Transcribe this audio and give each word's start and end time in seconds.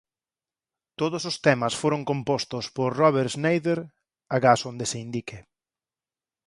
Todos 0.99 1.23
os 1.31 1.37
temas 1.45 1.73
foron 1.81 2.01
compostos 2.11 2.65
por 2.75 2.89
Robert 3.01 3.29
Schneider 3.33 3.79
agás 4.35 4.61
onde 4.71 4.85
se 4.91 4.97
indique. 5.05 5.37